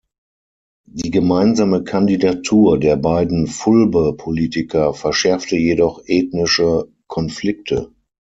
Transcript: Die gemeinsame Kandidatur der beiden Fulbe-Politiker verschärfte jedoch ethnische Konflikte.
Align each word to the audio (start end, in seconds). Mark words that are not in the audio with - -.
Die 0.89 1.11
gemeinsame 1.11 1.83
Kandidatur 1.83 2.79
der 2.79 2.95
beiden 2.95 3.45
Fulbe-Politiker 3.45 4.95
verschärfte 4.95 5.57
jedoch 5.57 6.01
ethnische 6.07 6.87
Konflikte. 7.05 7.93